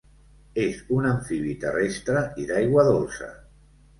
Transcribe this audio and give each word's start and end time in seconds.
És 0.61 0.79
un 0.99 1.07
amfibi 1.09 1.51
terrestre 1.65 2.23
i 2.45 2.47
d'aigua 2.53 2.89
dolça. 2.91 3.29